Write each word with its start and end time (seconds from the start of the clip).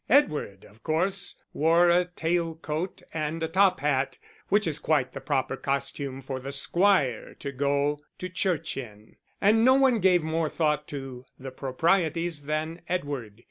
Edward, 0.09 0.65
of 0.65 0.81
course, 0.81 1.35
wore 1.53 1.91
a 1.91 2.05
tail 2.05 2.55
coat 2.55 3.03
and 3.13 3.43
a 3.43 3.47
top 3.47 3.81
hat, 3.81 4.17
which 4.49 4.65
is 4.65 4.79
quite 4.79 5.13
the 5.13 5.21
proper 5.21 5.55
costume 5.55 6.23
for 6.23 6.39
the 6.39 6.51
squire 6.51 7.35
to 7.35 7.51
go 7.51 7.99
to 8.17 8.27
church 8.27 8.77
in, 8.77 9.15
and 9.39 9.63
no 9.63 9.75
one 9.75 9.99
gave 9.99 10.23
more 10.23 10.49
thought 10.49 10.87
to 10.87 11.23
the 11.37 11.51
proprieties 11.51 12.45
than 12.45 12.81
Edward. 12.89 13.39